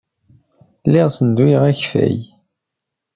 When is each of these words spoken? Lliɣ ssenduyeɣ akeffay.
Lliɣ 0.87 1.07
ssenduyeɣ 1.11 1.63
akeffay. 1.71 2.17